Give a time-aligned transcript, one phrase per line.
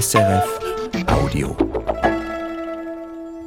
[0.00, 0.60] SRF
[1.08, 1.56] Audio.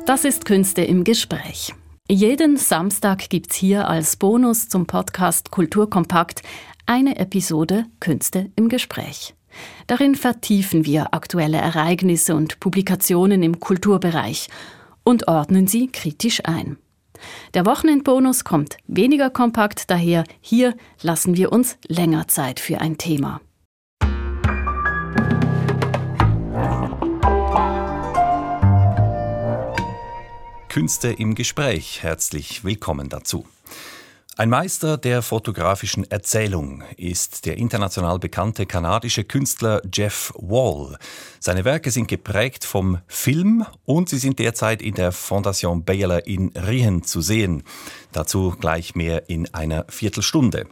[0.05, 1.73] Das ist Künste im Gespräch.
[2.09, 6.41] Jeden Samstag gibt's hier als Bonus zum Podcast Kulturkompakt
[6.85, 9.33] eine Episode Künste im Gespräch.
[9.87, 14.49] Darin vertiefen wir aktuelle Ereignisse und Publikationen im Kulturbereich
[15.05, 16.75] und ordnen sie kritisch ein.
[17.53, 20.25] Der Wochenendbonus kommt weniger kompakt daher.
[20.41, 23.39] Hier lassen wir uns länger Zeit für ein Thema.
[30.71, 32.01] Künste im Gespräch.
[32.01, 33.45] Herzlich willkommen dazu.
[34.37, 40.97] Ein Meister der fotografischen Erzählung ist der international bekannte kanadische Künstler Jeff Wall.
[41.41, 46.53] Seine Werke sind geprägt vom Film und sie sind derzeit in der Fondation Baylor in
[46.55, 47.63] Rien zu sehen.
[48.13, 50.67] Dazu gleich mehr in einer Viertelstunde.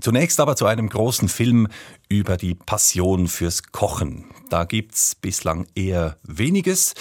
[0.00, 1.68] Zunächst aber zu einem großen Film
[2.08, 4.26] über die Passion fürs Kochen.
[4.48, 6.94] Da gibt's bislang eher weniges.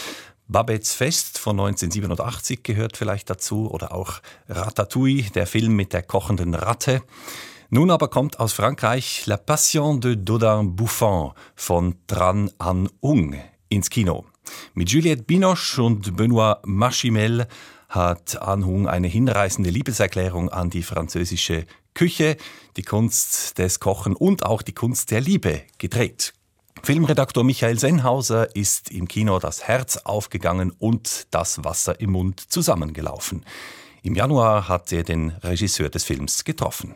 [0.50, 6.54] Babets Fest von 1987 gehört vielleicht dazu oder auch Ratatouille, der Film mit der kochenden
[6.54, 7.02] Ratte.
[7.70, 13.36] Nun aber kommt aus Frankreich La Passion de Dodin Buffon von Tran An Ung
[13.68, 14.26] ins Kino.
[14.74, 17.48] Mit Juliette Binoche und Benoît Machimel
[17.90, 22.38] hat An Hung eine hinreißende Liebeserklärung an die französische Küche,
[22.78, 26.34] die Kunst des Kochen und auch die Kunst der Liebe gedreht.
[26.84, 33.44] Filmredaktor Michael Sennhauser ist im Kino das Herz aufgegangen und das Wasser im Mund zusammengelaufen.
[34.04, 36.96] Im Januar hat er den Regisseur des Films getroffen.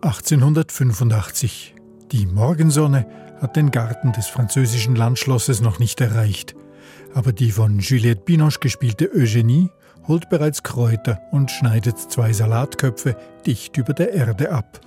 [0.00, 1.74] (1885).
[2.12, 3.06] Die Morgensonne
[3.40, 6.56] hat den Garten des französischen Landschlosses noch nicht erreicht,
[7.14, 9.70] aber die von Juliette Binoche gespielte Eugenie
[10.08, 13.14] holt bereits Kräuter und schneidet zwei Salatköpfe
[13.46, 14.80] dicht über der Erde ab.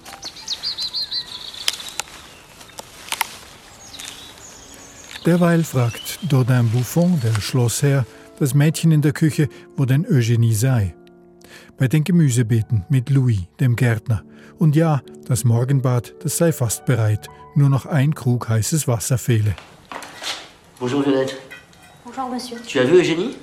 [5.26, 8.06] Derweil fragt Dodin Buffon, der Schlossherr,
[8.40, 10.96] das Mädchen in der Küche, wo denn Eugenie sei.
[11.78, 14.24] Bei den Gemüsebeeten mit Louis, dem Gärtner.
[14.58, 17.30] Und ja, das Morgenbad, das sei fast bereit.
[17.54, 19.56] Nur noch ein Krug heißes Wasser fehle.
[20.80, 21.36] Bonjour Violette.
[22.04, 22.58] Bonjour monsieur.
[22.64, 23.36] Tu as vu Eugénie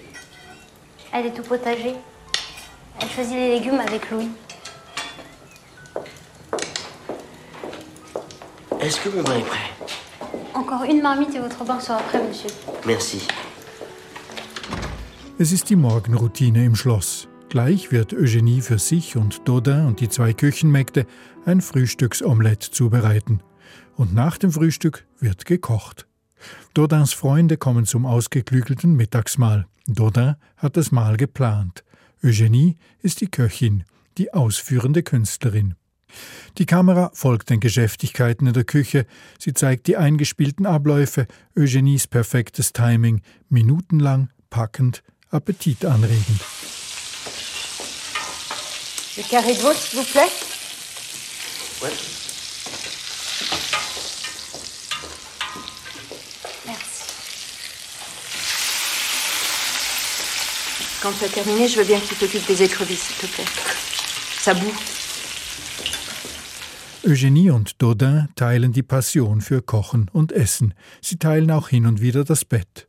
[1.12, 1.94] Elle est au potager.
[3.00, 4.28] Elle choisit les légumes avec Louis.
[8.80, 9.70] Est-ce que mon bain est prêt
[10.54, 12.50] Encore une marmite et votre bain sera prêt, monsieur.
[12.86, 13.26] Merci.
[15.38, 17.28] Es ist die Morgenroutine im Schloss.
[17.48, 21.06] Gleich wird Eugenie für sich und Dodin und die zwei Küchenmägde
[21.46, 23.40] ein Frühstücksomelett zubereiten.
[23.96, 26.06] Und nach dem Frühstück wird gekocht.
[26.75, 29.66] Dodins Freunde kommen zum ausgeklügelten Mittagsmahl.
[29.87, 31.84] Dodin hat das Mahl geplant.
[32.22, 33.84] Eugenie ist die Köchin,
[34.19, 35.75] die ausführende Künstlerin.
[36.56, 39.06] Die Kamera folgt den Geschäftigkeiten in der Küche,
[39.38, 41.26] sie zeigt die eingespielten Abläufe,
[41.56, 46.41] Eugenies perfektes Timing, minutenlang, packend, appetitanregend.
[49.16, 50.31] Le carré de s'il vous plaît
[51.81, 51.91] Ouais.
[56.66, 57.03] Merci.
[61.00, 63.44] Quand tu as terminé, je veux bien que tu t'occupes des écrevisses, s'il te plaît.
[64.41, 64.72] Ça boue.
[67.06, 70.75] Eugenie und Dodin teilen die Passion für Kochen und Essen.
[71.00, 72.88] Sie teilen auch hin und wieder das Bett.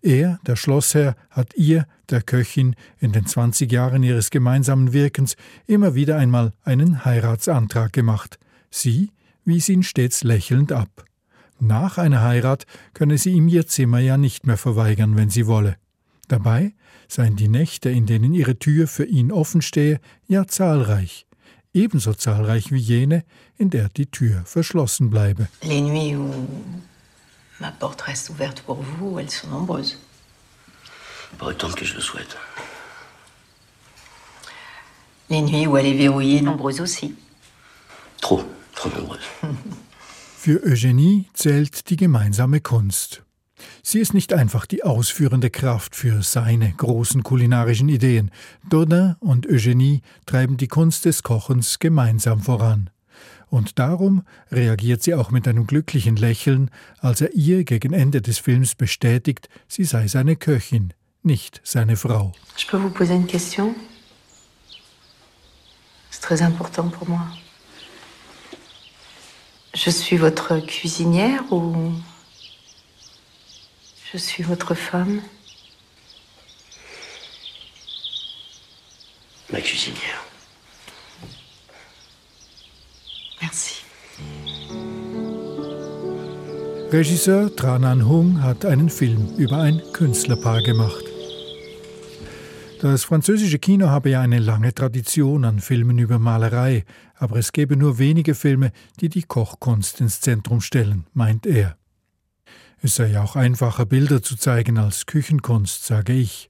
[0.00, 5.94] Er, der Schlossherr, hat ihr, der Köchin, in den 20 Jahren ihres gemeinsamen Wirkens immer
[5.94, 8.38] wieder einmal einen Heiratsantrag gemacht.
[8.70, 9.10] Sie
[9.44, 11.04] wies ihn stets lächelnd ab.
[11.58, 15.76] Nach einer Heirat könne sie ihm ihr Zimmer ja nicht mehr verweigern, wenn sie wolle.
[16.28, 16.72] Dabei
[17.10, 21.26] seien die Nächte, in denen ihre Tür für ihn offen stehe, ja zahlreich,
[21.74, 23.24] ebenso zahlreich wie jene,
[23.58, 25.48] in der die Tür verschlossen bleibe.
[25.62, 26.30] Les nuits où
[27.60, 29.98] ma porte reste ouverte pour vous, elles sont nombreuses.
[31.38, 32.36] Pas autant que je le souhaite.
[35.28, 37.14] Les nuits où elle est verrouillée, nombreuses aussi.
[38.20, 38.44] Trop,
[38.74, 39.24] trop nombreuses.
[40.36, 43.22] Für Eugenie zählt die gemeinsame Kunst.
[43.82, 48.30] Sie ist nicht einfach die ausführende Kraft für seine großen kulinarischen Ideen.
[48.68, 52.90] Dodin und Eugenie treiben die Kunst des Kochens gemeinsam voran.
[53.48, 54.22] Und darum
[54.52, 56.70] reagiert sie auch mit einem glücklichen Lächeln,
[57.00, 60.92] als er ihr gegen Ende des Films bestätigt, sie sei seine Köchin,
[61.22, 62.32] nicht seine Frau.
[62.56, 63.74] Je peux vous poser une question
[66.10, 67.26] C'est très important pour moi.
[69.74, 71.92] Je suis votre cuisinière ou
[74.12, 75.22] je suis votre femme
[79.52, 80.24] Ma cuisinière.
[83.40, 83.82] Merci.
[86.92, 91.04] Regisseur Tran An Hung hat einen Film über ein Künstlerpaar gemacht.
[92.80, 96.84] Das französische Kino habe ja eine lange Tradition an Filmen über Malerei,
[97.16, 98.70] aber es gäbe nur wenige Filme,
[99.00, 101.79] die die Kochkunst ins Zentrum stellen, meint er.
[102.82, 106.48] Es sei auch einfacher, Bilder zu zeigen als Küchenkunst, sage ich.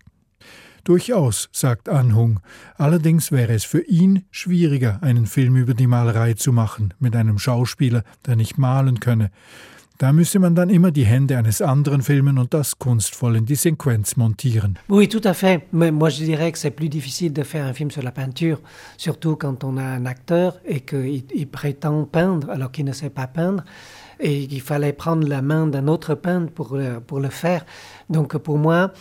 [0.85, 2.41] Durchaus, sagt Anhung.
[2.77, 7.39] Allerdings wäre es für ihn schwieriger, einen Film über die Malerei zu machen, mit einem
[7.39, 9.31] Schauspieler, der nicht malen könne.
[9.99, 13.57] Da müsse man dann immer die Hände eines anderen filmen und das kunstvoll in die
[13.57, 14.79] Sequenz montieren.
[14.89, 15.63] Oui, tout à fait.
[15.73, 18.61] Mais moi, je dirais que c'est plus difficile de faire un film sur la peinture,
[18.97, 23.27] surtout quand on a un acteur et qu'il prétend peindre alors qu'il ne sait pas
[23.27, 23.63] peindre
[24.21, 27.65] et qu'il fallait prendre la main d'un autre peintre pour, pour le faire.
[28.09, 28.93] Donc pour moi,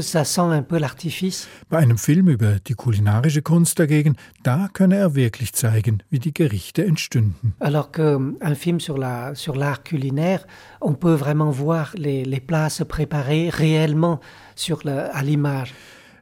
[0.00, 1.48] ça sent un peu l'artifice.
[1.70, 6.34] Bei einem Film über die kulinarische Kunst dagegen, da könne er wirklich zeigen, wie die
[6.34, 7.54] Gerichte entstünden.
[7.60, 10.46] Alors qu'un film sur la sur l'art culinaire,
[10.80, 14.20] on peut vraiment voir les, les plats se préparer réellement
[14.54, 15.74] sur le, à l'image.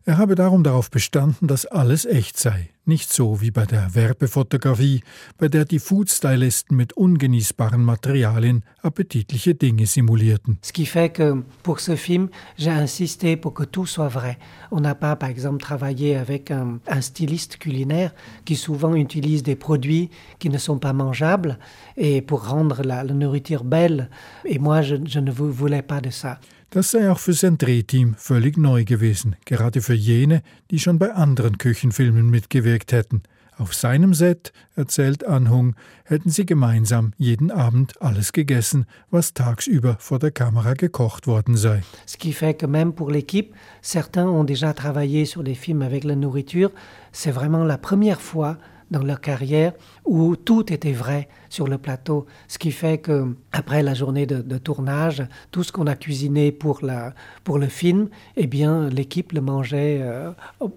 [0.06, 5.02] Er habe darum darauf bestanden, dass alles echt sei, nicht so wie bei der Werbefotografie,
[5.38, 10.58] bei der die Foodstylisten mit ungenießbaren Materialien appetitliche Dinge simulierten.
[10.60, 12.28] Ce qui fait que pour ce film,
[12.58, 14.36] j'ai insisté pour que tout soit vrai.
[14.70, 18.14] On n'a pas, par exemple, travaillé avec un, un, styliste culinaire
[18.44, 21.58] qui souvent utilise des produits qui ne sont pas mangeables
[21.96, 24.10] et pour rendre la, la nourriture belle.
[24.44, 26.40] Et moi, je, je ne voulais pas de ça.
[26.74, 30.42] Das sei auch für sein Drehteam völlig neu gewesen, gerade für jene,
[30.72, 33.22] die schon bei anderen Küchenfilmen mitgewirkt hätten.
[33.56, 40.18] Auf seinem Set, erzählt Anhung, hätten sie gemeinsam jeden Abend alles gegessen, was tagsüber vor
[40.18, 41.84] der Kamera gekocht worden sei.
[42.06, 46.02] Ce qui fait que même pour l'équipe, certains ont déjà travaillé sur des films avec
[46.02, 46.72] la nourriture.
[47.12, 48.58] C'est vraiment la première fois
[48.90, 49.72] dans leur carrière
[50.04, 54.58] où tout était vrai sur le plateau, ce qui fait que après la journée de,
[54.58, 60.30] tournage, tout ce qu'on a cuisiné pour, le film, eh bien l'équipe le mangeait euh,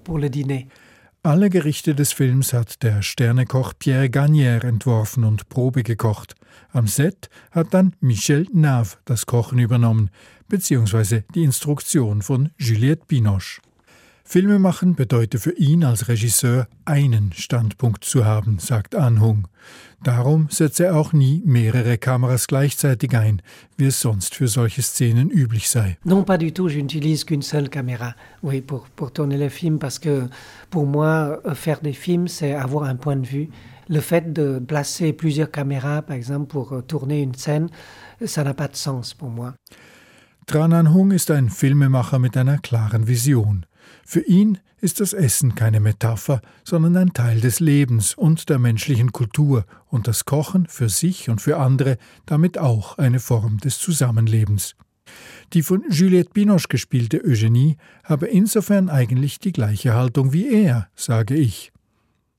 [0.03, 0.67] pour le dîner.
[1.23, 6.35] Alle Gerichte des Films hat der Sternekoch Pierre Gagnère entworfen und Probe gekocht.
[6.71, 10.09] Am Set hat dann Michel Nave das Kochen übernommen,
[10.47, 13.59] beziehungsweise die Instruktion von Juliette Binoche.
[14.29, 19.47] Filmemachen bedeutet für ihn als Regisseur einen Standpunkt zu haben, sagt Anhung.
[20.03, 23.41] Darum setzt er auch nie mehrere Kameras gleichzeitig ein,
[23.77, 25.97] wie es sonst für solche Szenen üblich sei.
[26.03, 26.69] Non, pas du tout.
[26.69, 30.27] Je n'utilise qu'une seule caméra, oui, pour, pour tourner les films, parce que
[30.69, 33.47] pour moi, faire des films, c'est avoir un point de vue.
[33.87, 37.69] Le fait de placer plusieurs caméras, par exemple, pour tourner une scène,
[38.25, 39.53] ça n'a pas de sens pour moi.
[40.47, 43.65] Tran Anh Hung ist ein Filmemacher mit einer klaren Vision.
[44.05, 49.11] Für ihn ist das Essen keine Metapher, sondern ein Teil des Lebens und der menschlichen
[49.11, 54.75] Kultur und das Kochen für sich und für andere damit auch eine Form des Zusammenlebens.
[55.53, 61.35] Die von Juliette Binoche gespielte Eugenie habe insofern eigentlich die gleiche Haltung wie er, sage
[61.35, 61.71] ich.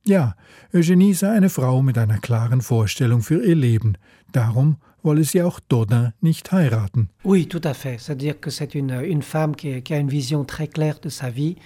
[0.05, 0.37] Ja,
[0.73, 3.97] Eugenie sei eine Frau mit einer klaren Vorstellung für ihr Leben,
[4.33, 7.09] darum wolle sie auch Dodin nicht heiraten.
[7.25, 7.99] Oui, tout à fait.
[7.99, 11.31] C'est-à-dire que c'est une, une femme qui, qui, a une vision très claire de sa
[11.31, 11.57] vie.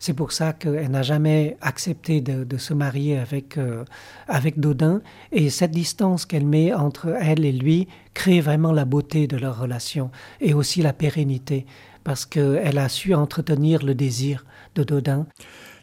[0.00, 3.84] C'est pour ça qu'elle n'a jamais accepté de, de, se marier avec, euh,
[4.26, 5.00] avec Dodin.
[5.30, 9.60] Et cette distance qu'elle met entre elle et lui crée vraiment la beauté de leur
[9.60, 11.66] relation et aussi la pérennité,
[12.02, 15.26] parce qu'elle a su entretenir le désir de Dodin.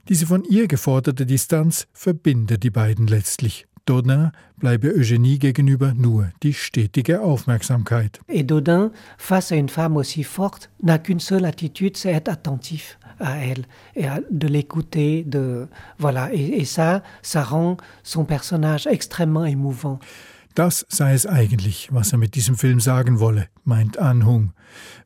[0.10, 3.68] Diese von ihr geforderte Distanz verbindet die beiden letztlich.
[3.90, 8.20] Dodin bleibe Eugénie gegenüber nur die stetige Aufmerksamkeit.
[8.28, 13.00] Et Dodin, face à une femme aussi forte, n'a qu'une seule attitude, c'est être attentif
[13.20, 13.66] à elle
[13.96, 15.68] et à, de l'écouter, de
[15.98, 16.32] voilà.
[16.32, 20.00] Et, et ça, ça rend son personnage extrêmement émouvant.
[20.60, 24.52] Das sei es eigentlich, was er mit diesem Film sagen wolle, meint Anhung.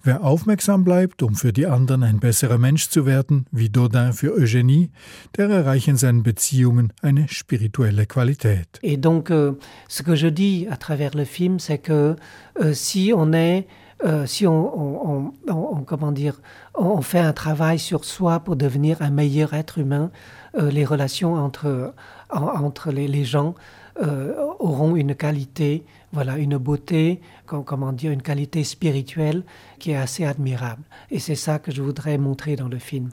[0.02, 4.36] Wer aufmerksam bleibt, um für die anderen ein besserer Mensch zu werden, wie Dodin für
[4.36, 4.90] Eugénie,
[5.38, 8.80] der erreicht in seinen Beziehungen eine spirituelle Qualität.
[8.82, 9.54] Et donc, euh,
[9.88, 12.16] ce que je dis à travers le film, c'est que
[12.60, 13.68] euh, si on est
[14.04, 16.42] euh, si on, on, on, comment dire,
[16.76, 20.12] on fait un travail sur soi pour devenir un meilleur être humain,
[20.58, 21.94] euh, les relations entre,
[22.34, 23.56] en, entre les, les gens
[24.02, 29.44] euh, auront une qualité, voilà, une beauté, comment dire, une qualité spirituelle
[29.80, 30.84] qui est assez admirable.
[31.12, 33.10] Et c'est ça que je voudrais montrer dans le film.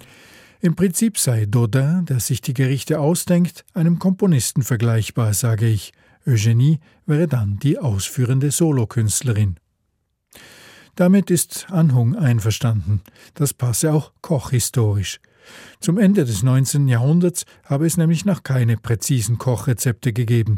[0.63, 5.93] Im Prinzip sei Dodin, der sich die Gerichte ausdenkt, einem Komponisten vergleichbar, sage ich.
[6.27, 9.57] Eugenie wäre dann die ausführende Solokünstlerin.
[10.97, 13.01] Damit ist Anhung einverstanden.
[13.35, 15.19] Das passe auch kochhistorisch.
[15.81, 16.89] Zum Ende des 19.
[16.89, 20.57] Jahrhunderts habe es nämlich noch keine präzisen Kochrezepte gegeben.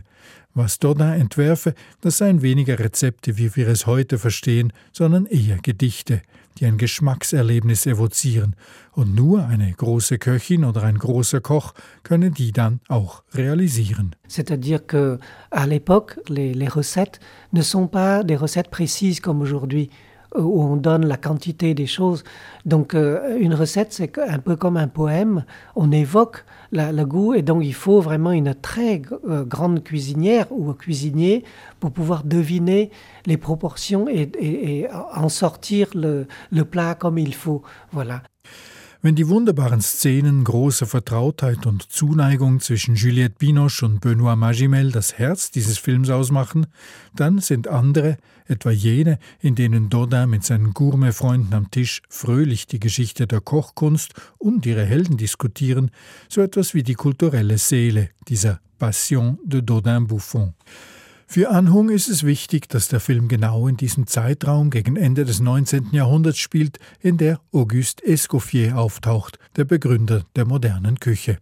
[0.55, 6.21] Was Dodin entwerfe, das seien weniger Rezepte, wie wir es heute verstehen, sondern eher Gedichte,
[6.59, 8.55] die ein Geschmackserlebnis evozieren,
[8.93, 11.73] und nur eine große Köchin oder ein großer Koch
[12.03, 14.15] könne die dann auch realisieren.
[14.29, 15.19] C'est-à-dire que
[15.51, 17.19] à l'époque, les, les recettes
[17.53, 19.89] ne sont pas des recettes précises comme aujourd'hui.
[20.37, 22.25] Où on donne la quantité des choses.
[22.65, 25.45] Donc euh, une recette, c'est un peu comme un poème,
[25.77, 30.47] on évoque la, le goût et donc il faut vraiment une très euh, grande cuisinière
[30.51, 31.45] ou cuisinier
[31.81, 32.91] pour pouvoir deviner
[33.27, 37.63] les proportions et, et, et en sortir le, le plat comme il faut.
[37.93, 38.23] Voilà.
[39.05, 45.19] Wenn die wunderbaren Szenen großer Vertrautheit und Zuneigung zwischen Juliette Binoche und Benoît Magimel das
[45.19, 46.69] Herz dieses Films ausmachen,
[47.13, 52.81] dann sind andere, etwa jene, in denen Dodin mit seinen Gourmet-Freunden am Tisch fröhlich die
[52.81, 55.91] Geschichte der Kochkunst und ihre Helden diskutieren,
[56.29, 60.55] so etwas wie die kulturelle Seele dieser Passion de Dodin Buffon.
[61.27, 65.41] Für Anhung ist es wichtig, dass der Film genau in diesem Zeitraum gegen Ende des
[65.41, 65.89] 19.
[65.93, 71.39] Jahrhunderts spielt, in der Auguste Escoffier auftaucht, der Begründer der modernen Küche.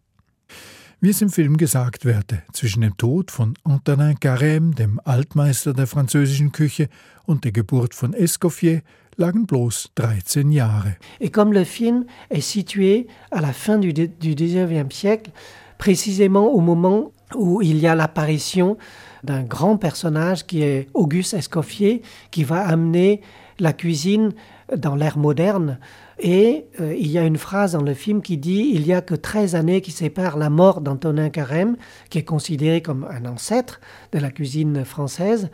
[1.02, 5.86] Wie es im Film gesagt werde, zwischen dem Tod von Antonin Carême, dem Altmeister der
[5.86, 6.90] französischen Küche,
[7.24, 8.82] und der Geburt von Escoffier
[9.16, 10.96] lagen bloß 13 Jahre.
[11.18, 15.30] Et comme le film est situé à la fin du, du 19e siècle,
[15.78, 18.76] précisément au moment où il y a l'apparition
[19.24, 23.22] d'un grand personnage qui est Auguste Escoffier, qui va amener
[23.58, 24.34] la cuisine
[24.76, 25.78] dans l'ère moderne.
[26.22, 29.00] Et euh, il y a une phrase dans le film qui dit Il n'y a
[29.00, 31.76] que 13 années qui séparent la mort d'Antonin Carême,
[32.10, 33.80] qui est considéré comme un ancêtre
[34.12, 35.50] de la cuisine française.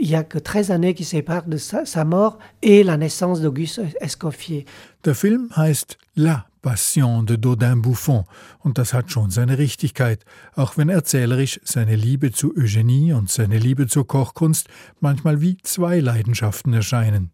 [0.00, 3.80] Il n'y a que 13 années qui séparent de sa, mort et la naissance d'Auguste
[4.00, 4.64] Escoffier.
[5.04, 8.24] Der Film heißt La Passion de Dodin Buffon
[8.60, 13.58] und das hat schon seine Richtigkeit, auch wenn erzählerisch seine Liebe zu Eugenie und seine
[13.58, 14.68] Liebe zur Kochkunst
[15.00, 17.30] manchmal wie zwei Leidenschaften erscheinen.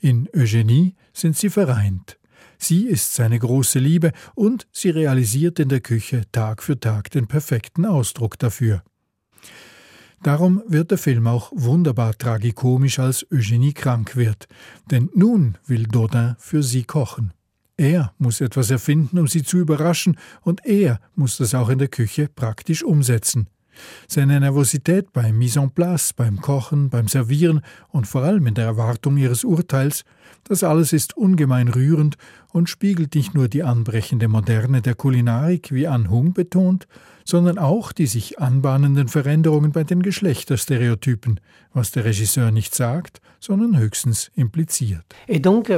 [0.00, 2.18] In Eugenie sind sie vereint.
[2.58, 7.26] Sie ist seine große Liebe und sie realisiert in der Küche Tag für Tag den
[7.26, 8.82] perfekten Ausdruck dafür.
[10.22, 14.48] Darum wird der Film auch wunderbar tragikomisch, als Eugenie krank wird,
[14.90, 17.32] denn nun will Dodin für sie kochen.
[17.76, 21.88] Er muss etwas erfinden, um sie zu überraschen, und er muss das auch in der
[21.88, 23.48] Küche praktisch umsetzen.
[24.08, 28.64] Seine Nervosität beim Mise en place, beim Kochen, beim Servieren und vor allem in der
[28.64, 30.04] Erwartung ihres Urteils,
[30.44, 32.16] das alles ist ungemein rührend
[32.52, 36.86] und spiegelt nicht nur die anbrechende Moderne der Kulinarik, wie An Hung betont,
[37.24, 41.40] sondern auch die sich anbahnenden Veränderungen bei den Geschlechterstereotypen,
[41.72, 45.04] was der Regisseur nicht sagt, sondern höchstens impliziert.
[45.26, 45.72] Et donc,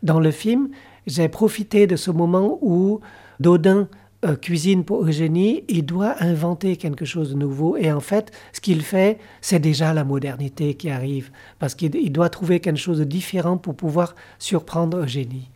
[0.00, 0.72] dans le film,
[1.06, 3.00] j'ai profité de ce moment où
[3.40, 3.88] Dodin
[4.24, 7.76] euh, cuisine pour Eugénie, il doit inventer quelque chose de nouveau.
[7.76, 12.28] Et en fait, ce qu'il fait, c'est déjà la modernité qui arrive, parce qu'il doit
[12.28, 15.50] trouver quelque chose de différent pour pouvoir surprendre Eugénie.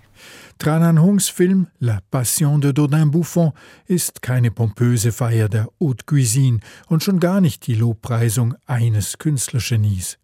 [0.59, 3.53] Tranan Hungs Film La Passion de Dodin Buffon
[3.89, 10.19] ist keine pompöse Feier der Haute Cuisine und schon gar nicht die Lobpreisung eines Künstlergenies.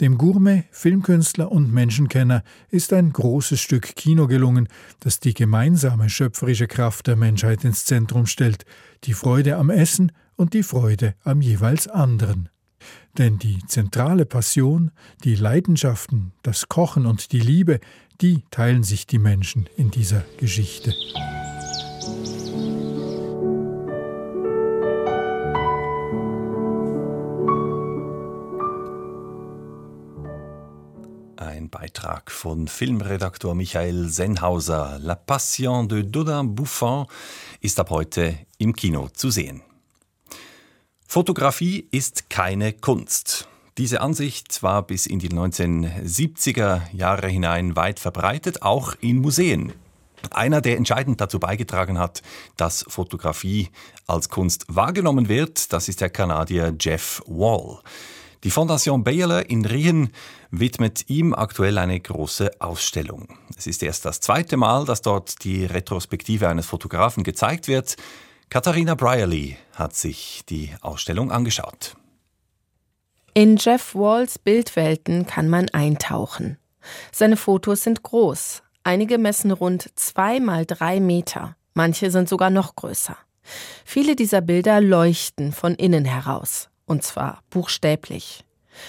[0.00, 4.68] Dem Gourmet, Filmkünstler und Menschenkenner ist ein großes Stück Kino gelungen,
[5.00, 8.64] das die gemeinsame schöpferische Kraft der Menschheit ins Zentrum stellt,
[9.04, 12.48] die Freude am Essen und die Freude am jeweils anderen.
[13.18, 14.90] Denn die zentrale Passion,
[15.24, 17.78] die Leidenschaften, das Kochen und die Liebe,
[18.20, 20.94] die teilen sich die Menschen in dieser Geschichte.
[31.62, 34.98] Ein Beitrag von Filmredaktor Michael Senhauser.
[35.00, 37.06] La Passion de Dodin Buffon
[37.60, 39.62] ist ab heute im Kino zu sehen.
[41.06, 43.46] Fotografie ist keine Kunst.
[43.78, 49.72] Diese Ansicht war bis in die 1970er Jahre hinein weit verbreitet, auch in Museen.
[50.32, 52.22] Einer, der entscheidend dazu beigetragen hat,
[52.56, 53.68] dass Fotografie
[54.08, 57.78] als Kunst wahrgenommen wird, das ist der Kanadier Jeff Wall.
[58.44, 60.10] Die Fondation Bayerler in Rien
[60.50, 63.38] widmet ihm aktuell eine große Ausstellung.
[63.56, 67.96] Es ist erst das zweite Mal, dass dort die Retrospektive eines Fotografen gezeigt wird.
[68.50, 71.96] Katharina Brierly hat sich die Ausstellung angeschaut.
[73.32, 76.58] In Jeff Walls Bildwelten kann man eintauchen.
[77.12, 78.64] Seine Fotos sind groß.
[78.82, 81.56] Einige messen rund zwei mal drei Meter.
[81.74, 83.16] Manche sind sogar noch größer.
[83.84, 86.68] Viele dieser Bilder leuchten von innen heraus.
[86.92, 88.44] Und zwar buchstäblich.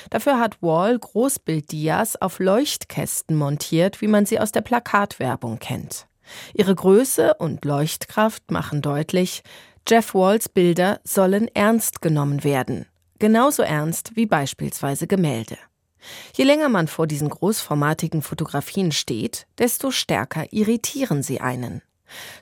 [0.10, 6.08] Dafür hat Wall Großbilddias auf Leuchtkästen montiert, wie man sie aus der Plakatwerbung kennt.
[6.54, 9.42] Ihre Größe und Leuchtkraft machen deutlich,
[9.88, 12.88] Jeff Walls Bilder sollen ernst genommen werden,
[13.20, 15.56] genauso ernst wie beispielsweise Gemälde.
[16.36, 21.82] Je länger man vor diesen großformatigen Fotografien steht, desto stärker irritieren sie einen.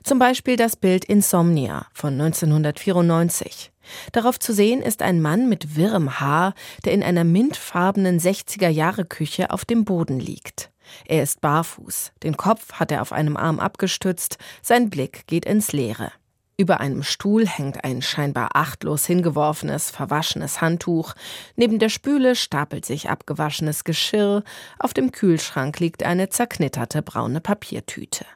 [0.02, 3.71] Zum Beispiel das Bild Insomnia von 1994.
[4.12, 9.64] Darauf zu sehen ist ein Mann mit wirrem Haar, der in einer mintfarbenen 60er-Jahre-Küche auf
[9.64, 10.70] dem Boden liegt.
[11.06, 15.72] Er ist barfuß, den Kopf hat er auf einem Arm abgestützt, sein Blick geht ins
[15.72, 16.12] Leere.
[16.58, 21.14] Über einem Stuhl hängt ein scheinbar achtlos hingeworfenes, verwaschenes Handtuch,
[21.56, 24.44] neben der Spüle stapelt sich abgewaschenes Geschirr,
[24.78, 28.26] auf dem Kühlschrank liegt eine zerknitterte braune Papiertüte.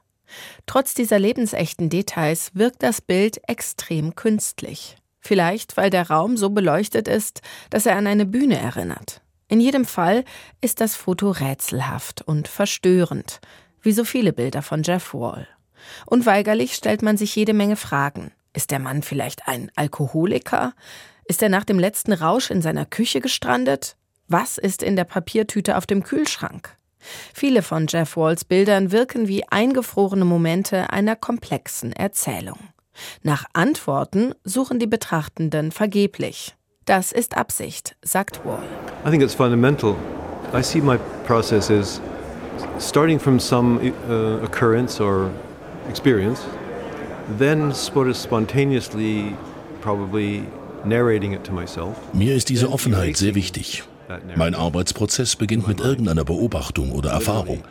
[0.67, 4.97] Trotz dieser lebensechten Details wirkt das Bild extrem künstlich.
[5.27, 9.23] Vielleicht, weil der Raum so beleuchtet ist, dass er an eine Bühne erinnert.
[9.49, 10.25] In jedem Fall
[10.61, 13.41] ist das Foto rätselhaft und verstörend,
[13.83, 15.49] wie so viele Bilder von Jeff Wall.
[16.07, 18.31] Unweigerlich stellt man sich jede Menge Fragen.
[18.53, 20.75] Ist der Mann vielleicht ein Alkoholiker?
[21.25, 23.97] Ist er nach dem letzten Rausch in seiner Küche gestrandet?
[24.29, 26.77] Was ist in der Papiertüte auf dem Kühlschrank?
[27.35, 32.59] Viele von Jeff Walls Bildern wirken wie eingefrorene Momente einer komplexen Erzählung.
[33.23, 36.55] Nach Antworten suchen die Betrachtenden vergeblich.
[36.85, 38.63] Das ist Absicht, sagt Wall.
[39.05, 39.97] I think it's fundamental.
[40.55, 42.01] I see my process as
[42.79, 45.31] starting from some uh, occurrence or
[45.89, 46.41] experience,
[47.39, 49.35] then sort of spontaneously
[49.81, 50.45] probably
[50.85, 51.97] narrating it to myself.
[52.13, 53.83] Mir ist diese Offenheit sehr wichtig.
[54.37, 57.65] Mein Arbeitsprozess beginnt mit irgendeiner Beobachtung oder Erfahrung.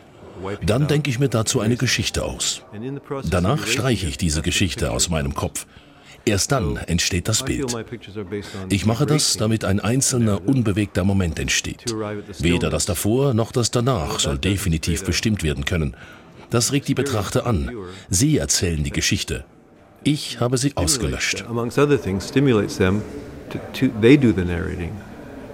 [0.64, 2.62] Dann denke ich mir dazu eine Geschichte aus.
[3.28, 5.66] Danach streiche ich diese Geschichte aus meinem Kopf.
[6.24, 7.72] Erst dann entsteht das Bild.
[8.68, 11.84] Ich mache das, damit ein einzelner, unbewegter Moment entsteht.
[12.40, 15.96] Weder das davor noch das danach soll definitiv bestimmt werden können.
[16.50, 17.70] Das regt die Betrachter an.
[18.10, 19.44] Sie erzählen die Geschichte.
[20.02, 21.44] Ich habe sie ausgelöscht.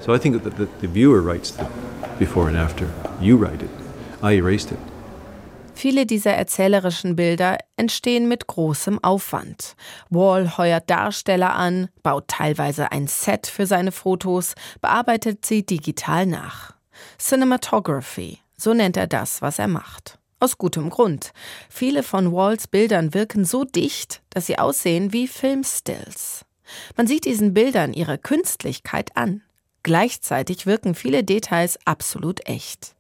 [0.05, 1.65] So I think that the viewer writes the
[2.19, 2.89] before and after.
[3.21, 3.82] You write it.
[4.23, 4.79] I erased it.
[5.75, 9.75] Viele dieser erzählerischen Bilder entstehen mit großem Aufwand.
[10.11, 16.75] Wall heuert Darsteller an, baut teilweise ein Set für seine Fotos, bearbeitet sie digital nach.
[17.19, 20.19] Cinematography, so nennt er das, was er macht.
[20.39, 21.33] Aus gutem Grund.
[21.69, 26.45] Viele von Walls Bildern wirken so dicht, dass sie aussehen wie Filmstills.
[26.97, 29.43] Man sieht diesen Bildern ihre Künstlichkeit an.
[29.83, 32.95] Gleichzeitig wirken viele Details absolut echt.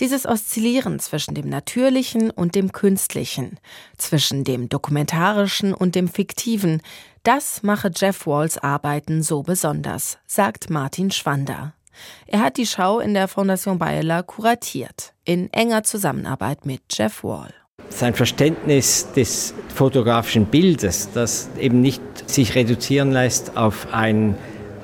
[0.00, 3.58] Dieses Oszillieren zwischen dem Natürlichen und dem Künstlichen,
[3.96, 6.80] zwischen dem Dokumentarischen und dem Fiktiven,
[7.22, 11.74] das mache Jeff Walls Arbeiten so besonders, sagt Martin Schwander.
[12.26, 17.52] Er hat die Schau in der Fondation Bayer kuratiert, in enger Zusammenarbeit mit Jeff Wall.
[17.90, 24.36] Sein Verständnis des fotografischen Bildes, das eben nicht sich reduzieren lässt auf ein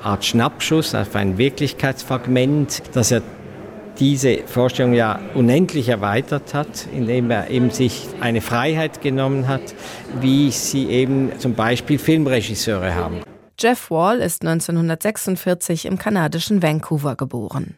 [0.03, 3.21] Art Schnappschuss, auf ein Wirklichkeitsfragment, dass er
[3.99, 9.75] diese Vorstellung ja unendlich erweitert hat, indem er eben sich eine Freiheit genommen hat,
[10.19, 13.21] wie sie eben zum Beispiel Filmregisseure haben.
[13.59, 17.75] Jeff Wall ist 1946 im kanadischen Vancouver geboren.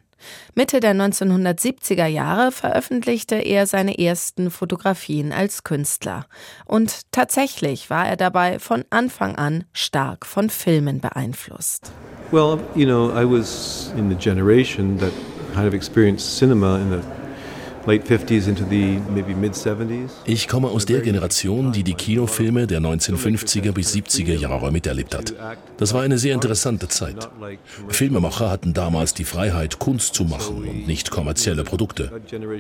[0.53, 6.27] Mitte der 1970er Jahre veröffentlichte er seine ersten Fotografien als Künstler.
[6.65, 11.91] Und tatsächlich war er dabei von Anfang an stark von Filmen beeinflusst.
[12.31, 15.11] Well, you know, I was in the generation that
[20.25, 25.33] ich komme aus der Generation, die die Kinofilme der 1950er bis 70er Jahre miterlebt hat.
[25.77, 27.29] Das war eine sehr interessante Zeit.
[27.89, 32.11] Filmemacher hatten damals die Freiheit, Kunst zu machen und nicht kommerzielle Produkte.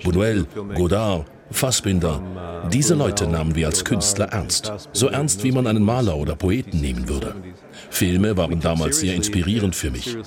[0.03, 2.21] Buñuel, Godard, Fassbinder,
[2.71, 4.71] diese Leute nahmen wir als Künstler ernst.
[4.93, 7.35] So ernst, wie man einen Maler oder Poeten nehmen würde.
[7.91, 10.17] Filme waren damals sehr inspirierend für mich.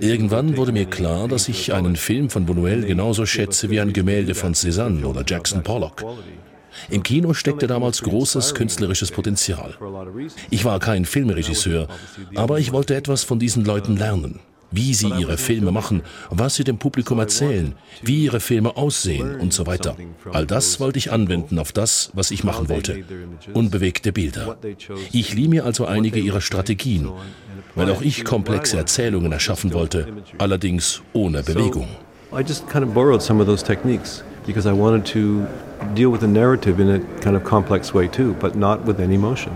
[0.00, 4.34] Irgendwann wurde mir klar, dass ich einen Film von Buñuel genauso schätze wie ein Gemälde
[4.34, 6.04] von Cézanne oder Jackson Pollock.
[6.90, 9.74] Im Kino steckte damals großes künstlerisches Potenzial.
[10.50, 11.88] Ich war kein Filmregisseur,
[12.34, 16.64] aber ich wollte etwas von diesen Leuten lernen wie sie ihre Filme machen, was sie
[16.64, 19.96] dem Publikum erzählen, wie ihre Filme aussehen und so weiter.
[20.32, 23.04] All das wollte ich anwenden auf das, was ich machen wollte.
[23.54, 24.58] Unbewegte Bilder.
[25.12, 27.10] Ich lieh mir also einige ihrer Strategien,
[27.74, 31.88] weil auch ich komplexe Erzählungen erschaffen wollte, allerdings ohne Bewegung.
[32.30, 35.46] I just kind of borrowed some of those techniques because I wanted to
[35.94, 39.16] deal with the narrative in a kind of complex way too, but not with any
[39.16, 39.52] motion.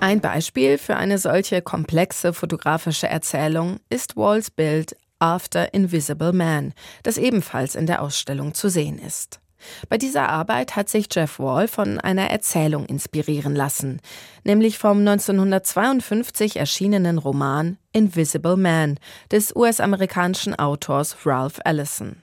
[0.00, 7.18] Ein Beispiel für eine solche komplexe fotografische Erzählung ist Walls Bild After Invisible Man, das
[7.18, 9.40] ebenfalls in der Ausstellung zu sehen ist.
[9.88, 14.00] Bei dieser Arbeit hat sich Jeff Wall von einer Erzählung inspirieren lassen,
[14.44, 19.00] nämlich vom 1952 erschienenen Roman Invisible Man
[19.32, 22.22] des US-amerikanischen Autors Ralph Ellison.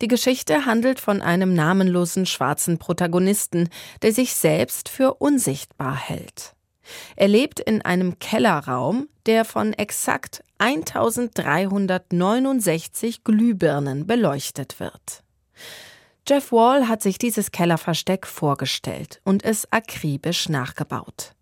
[0.00, 3.68] Die Geschichte handelt von einem namenlosen schwarzen Protagonisten,
[4.02, 6.54] der sich selbst für unsichtbar hält.
[7.16, 15.22] Er lebt in einem Kellerraum, der von exakt 1369 Glühbirnen beleuchtet wird.
[16.28, 21.34] Jeff Wall hat sich dieses Kellerversteck vorgestellt und es akribisch nachgebaut.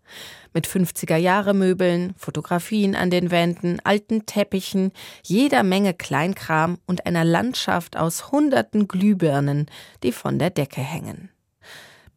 [0.53, 4.91] Mit 50er-Jahre-Möbeln, Fotografien an den Wänden, alten Teppichen,
[5.23, 9.67] jeder Menge Kleinkram und einer Landschaft aus hunderten Glühbirnen,
[10.01, 11.29] die von der Decke hängen.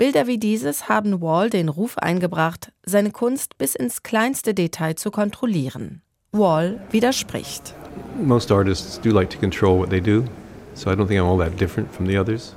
[0.03, 5.13] Bilder wie dieses haben Wall den Ruf eingebracht, seine Kunst bis ins kleinste Detail zu
[5.13, 6.03] kontrollieren.
[6.33, 7.77] Wall widerspricht.
[8.21, 10.25] Most artists do like to control what they do,
[10.75, 12.57] so I don't think I'm all that different from the others.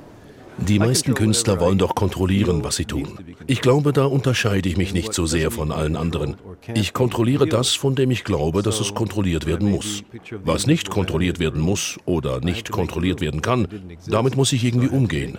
[0.58, 3.16] Die meisten Künstler wollen doch kontrollieren, was sie tun.
[3.46, 6.34] Ich glaube, da unterscheide ich mich nicht so sehr von allen anderen.
[6.74, 10.02] Ich kontrolliere das, von dem ich glaube, dass es kontrolliert werden muss.
[10.44, 13.68] Was nicht kontrolliert werden muss oder nicht kontrolliert werden kann,
[14.08, 15.38] damit muss ich irgendwie umgehen.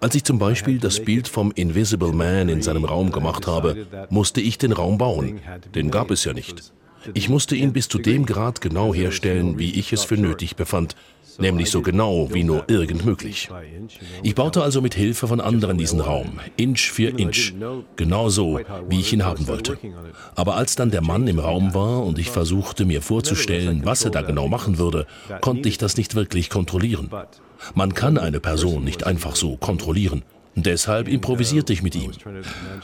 [0.00, 4.40] Als ich zum Beispiel das Bild vom Invisible Man in seinem Raum gemacht habe, musste
[4.40, 5.40] ich den Raum bauen.
[5.74, 6.72] Den gab es ja nicht.
[7.14, 10.96] Ich musste ihn bis zu dem Grad genau herstellen, wie ich es für nötig befand,
[11.38, 13.48] nämlich so genau wie nur irgend möglich.
[14.22, 17.54] Ich baute also mit Hilfe von anderen diesen Raum, Inch für Inch,
[17.96, 19.78] genau so, wie ich ihn haben wollte.
[20.34, 24.10] Aber als dann der Mann im Raum war und ich versuchte mir vorzustellen, was er
[24.10, 25.06] da genau machen würde,
[25.40, 27.10] konnte ich das nicht wirklich kontrollieren.
[27.74, 30.22] Man kann eine Person nicht einfach so kontrollieren.
[30.58, 32.12] Deshalb improvisierte ich mit ihm.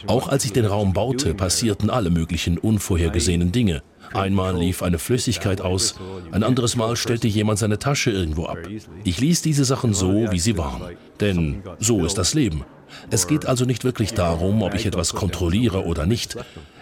[0.07, 3.83] Auch als ich den Raum baute, passierten alle möglichen unvorhergesehenen Dinge.
[4.13, 5.95] Einmal lief eine Flüssigkeit aus,
[6.33, 8.59] ein anderes Mal stellte jemand seine Tasche irgendwo ab.
[9.05, 10.83] Ich ließ diese Sachen so, wie sie waren.
[11.21, 12.65] Denn so ist das Leben.
[13.11, 16.37] Es geht also nicht wirklich darum, ob ich etwas kontrolliere oder nicht.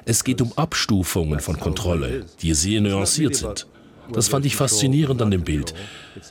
[0.05, 3.69] Es geht um Abstufungen von Kontrolle, die sehr nuanciert sind.
[4.13, 5.75] Das fand ich faszinierend an dem Bild.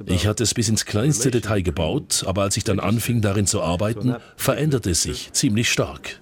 [0.06, 3.62] Ich hatte es bis ins kleinste Detail gebaut, aber als ich dann anfing, darin zu
[3.62, 6.20] arbeiten, veränderte es sich ziemlich stark.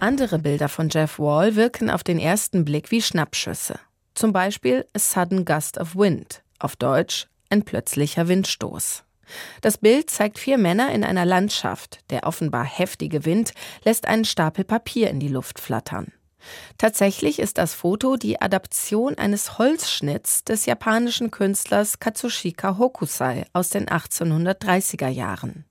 [0.00, 3.78] Andere Bilder von Jeff Wall wirken auf den ersten Blick wie Schnappschüsse.
[4.14, 9.04] Zum Beispiel A Sudden Gust of Wind, auf Deutsch ein plötzlicher Windstoß.
[9.60, 12.00] Das Bild zeigt vier Männer in einer Landschaft.
[12.10, 13.52] Der offenbar heftige Wind
[13.84, 16.12] lässt einen Stapel Papier in die Luft flattern.
[16.78, 23.86] Tatsächlich ist das Foto die Adaption eines Holzschnitts des japanischen Künstlers Katsushika Hokusai aus den
[23.86, 25.64] 1830er Jahren.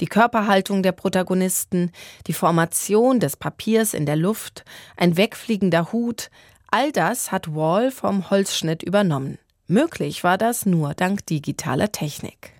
[0.00, 1.90] Die Körperhaltung der Protagonisten,
[2.26, 4.64] die Formation des Papiers in der Luft,
[4.96, 6.30] ein wegfliegender Hut,
[6.70, 9.38] all das hat Wall vom Holzschnitt übernommen.
[9.66, 12.55] Möglich war das nur dank digitaler Technik.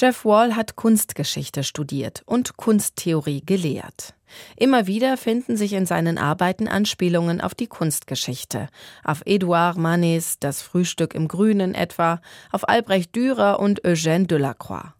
[0.00, 4.14] Jeff Wall hat Kunstgeschichte studiert und Kunsttheorie gelehrt.
[4.56, 8.68] Immer wieder finden sich in seinen Arbeiten Anspielungen auf die Kunstgeschichte,
[9.02, 12.20] auf Edouard Manets Das Frühstück im Grünen etwa,
[12.52, 14.92] auf Albrecht Dürer und Eugène Delacroix.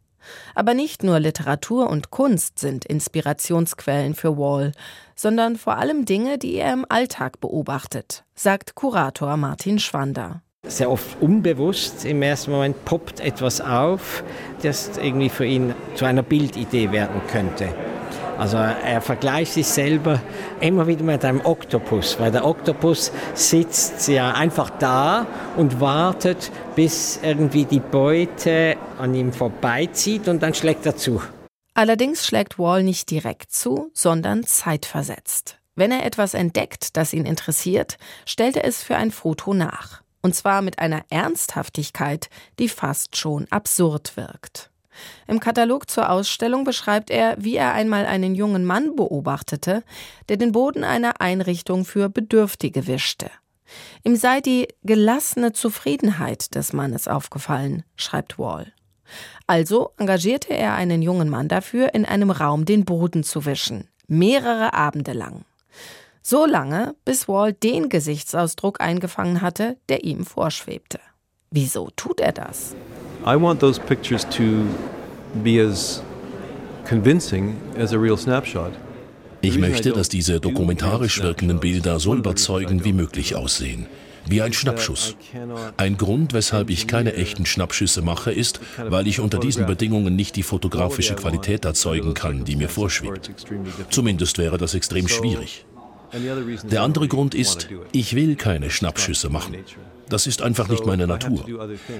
[0.57, 4.73] Aber nicht nur Literatur und Kunst sind Inspirationsquellen für Wall,
[5.15, 11.21] sondern vor allem Dinge, die er im Alltag beobachtet, sagt Kurator Martin Schwander sehr oft
[11.21, 14.23] unbewusst im ersten Moment poppt etwas auf,
[14.63, 17.69] das irgendwie für ihn zu einer Bildidee werden könnte.
[18.37, 20.21] Also er vergleicht sich selber
[20.61, 27.19] immer wieder mit einem Oktopus, weil der Oktopus sitzt ja einfach da und wartet, bis
[27.21, 31.21] irgendwie die Beute an ihm vorbeizieht und dann schlägt er zu.
[31.75, 35.59] Allerdings schlägt Wall nicht direkt zu, sondern zeitversetzt.
[35.75, 40.03] Wenn er etwas entdeckt, das ihn interessiert, stellt er es für ein Foto nach.
[40.23, 42.29] Und zwar mit einer Ernsthaftigkeit,
[42.59, 44.71] die fast schon absurd wirkt.
[45.27, 49.85] Im Katalog zur Ausstellung beschreibt er, wie er einmal einen jungen Mann beobachtete,
[50.29, 53.31] der den Boden einer Einrichtung für Bedürftige wischte.
[54.03, 58.73] Ihm sei die gelassene Zufriedenheit des Mannes aufgefallen, schreibt Wall.
[59.47, 64.75] Also engagierte er einen jungen Mann dafür, in einem Raum den Boden zu wischen, mehrere
[64.75, 65.45] Abende lang.
[66.31, 71.01] So lange, bis Wall den Gesichtsausdruck eingefangen hatte, der ihm vorschwebte.
[71.51, 72.77] Wieso tut er das?
[73.25, 74.43] I want those pictures to
[75.43, 76.03] be as
[76.87, 78.73] convincing as a real snapshot.
[79.41, 83.87] Ich möchte, dass diese dokumentarisch wirkenden Bilder so überzeugend wie möglich aussehen.
[84.27, 85.17] Wie ein Schnappschuss.
[85.79, 90.37] Ein Grund, weshalb ich keine echten Schnappschüsse mache, ist, weil ich unter diesen Bedingungen nicht
[90.37, 93.31] die fotografische Qualität erzeugen kann, die mir vorschwebt.
[93.89, 95.65] Zumindest wäre das extrem schwierig.
[96.71, 99.57] Der andere Grund ist, ich will keine Schnappschüsse machen.
[100.09, 101.45] Das ist einfach nicht meine Natur.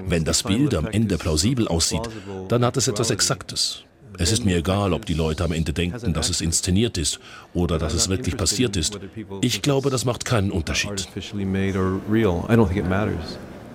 [0.07, 2.09] Wenn das Bild am Ende plausibel aussieht,
[2.47, 3.83] dann hat es etwas Exaktes.
[4.17, 7.19] Es ist mir egal, ob die Leute am Ende denken, dass es inszeniert ist
[7.53, 8.99] oder dass es wirklich passiert ist.
[9.41, 11.07] Ich glaube, das macht keinen Unterschied.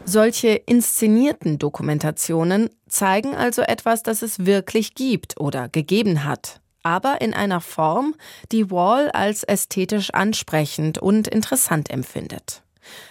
[0.06, 7.34] Solche inszenierten Dokumentationen zeigen also etwas, das es wirklich gibt oder gegeben hat, aber in
[7.34, 8.14] einer Form,
[8.52, 12.62] die Wall als ästhetisch ansprechend und interessant empfindet.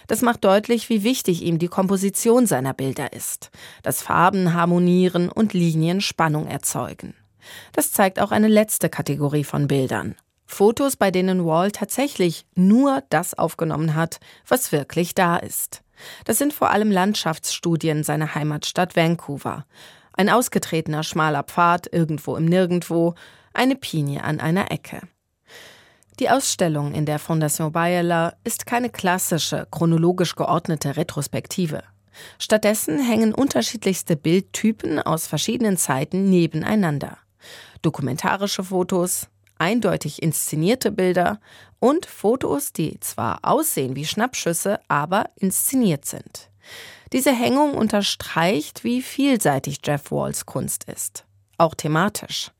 [0.07, 3.49] Das macht deutlich, wie wichtig ihm die Komposition seiner Bilder ist,
[3.81, 7.15] dass Farben harmonieren und Linien Spannung erzeugen.
[7.73, 10.15] Das zeigt auch eine letzte Kategorie von Bildern.
[10.45, 15.81] Fotos, bei denen Wall tatsächlich nur das aufgenommen hat, was wirklich da ist.
[16.25, 19.65] Das sind vor allem Landschaftsstudien seiner Heimatstadt Vancouver.
[20.13, 23.15] Ein ausgetretener schmaler Pfad irgendwo im Nirgendwo,
[23.53, 25.01] eine Pinie an einer Ecke.
[26.19, 31.83] Die Ausstellung in der Fondation Bayerler ist keine klassische, chronologisch geordnete Retrospektive.
[32.37, 37.17] Stattdessen hängen unterschiedlichste Bildtypen aus verschiedenen Zeiten nebeneinander.
[37.81, 41.39] Dokumentarische Fotos, eindeutig inszenierte Bilder
[41.79, 46.49] und Fotos, die zwar aussehen wie Schnappschüsse, aber inszeniert sind.
[47.11, 51.25] Diese Hängung unterstreicht, wie vielseitig Jeff Walls Kunst ist.
[51.57, 52.51] Auch thematisch.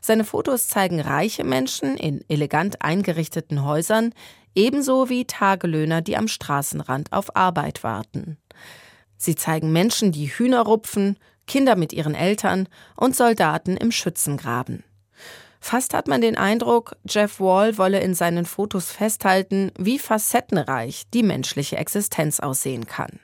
[0.00, 4.14] Seine Fotos zeigen reiche Menschen in elegant eingerichteten Häusern,
[4.54, 8.38] ebenso wie Tagelöhner, die am Straßenrand auf Arbeit warten.
[9.16, 14.84] Sie zeigen Menschen, die Hühner rupfen, Kinder mit ihren Eltern und Soldaten im Schützengraben.
[15.60, 21.22] Fast hat man den Eindruck, Jeff Wall wolle in seinen Fotos festhalten, wie facettenreich die
[21.24, 23.18] menschliche Existenz aussehen kann.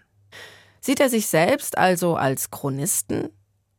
[0.81, 3.31] Sieht er sich selbst also als Chronisten?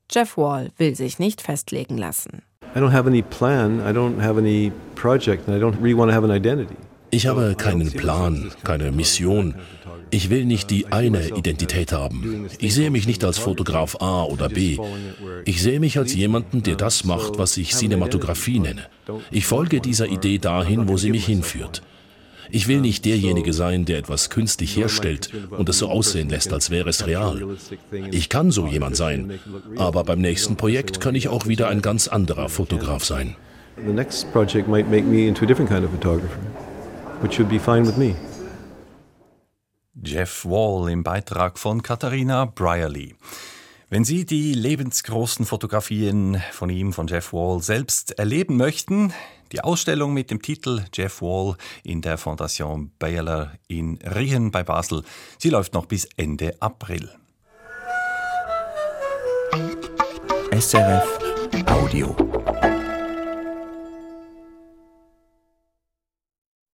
[0.09, 2.43] Jeff Wall will sich nicht festlegen lassen.
[2.75, 6.09] I don't have any plan, I don't have any project, and I don't really want
[6.09, 6.75] to have an identity.
[7.09, 9.55] Ich habe keinen Plan, keine Mission.
[10.11, 12.47] Ich will nicht die eine Identität haben.
[12.59, 14.77] Ich sehe mich nicht als Fotograf A oder B.
[15.45, 18.83] Ich sehe mich als jemanden, der das macht, was ich Cinematografie nenne.
[19.31, 21.81] Ich folge dieser Idee dahin, wo sie mich hinführt.
[22.49, 26.69] Ich will nicht derjenige sein, der etwas künstlich herstellt und es so aussehen lässt, als
[26.69, 27.57] wäre es real.
[28.11, 29.39] Ich kann so jemand sein,
[29.77, 33.35] aber beim nächsten Projekt kann ich auch wieder ein ganz anderer Fotograf sein.
[33.85, 36.39] The next project might make me into a different kind of photographer,
[37.21, 38.15] which should be fine with me.
[40.01, 43.15] Jeff Wall im Beitrag von Katharina Brierly.
[43.89, 49.13] Wenn Sie die lebensgroßen Fotografien von ihm, von Jeff Wall, selbst erleben möchten,
[49.51, 55.03] die Ausstellung mit dem Titel Jeff Wall in der Fondation Bayerler in Riehen bei Basel,
[55.37, 57.09] sie läuft noch bis Ende April.
[60.51, 61.19] SRF
[61.67, 62.15] Audio.